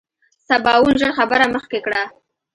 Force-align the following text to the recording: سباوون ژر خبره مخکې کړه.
سباوون 0.47 0.95
ژر 1.01 1.11
خبره 1.19 1.45
مخکې 1.55 1.79
کړه. 1.85 2.03